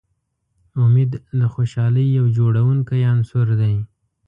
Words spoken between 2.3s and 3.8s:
جوړوونکی عنصر دی.